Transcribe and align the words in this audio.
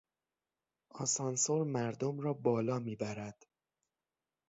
آسانسور 0.89 1.63
مردم 1.63 2.19
را 2.19 2.33
بالا 2.33 2.79
میبرد. 2.79 3.47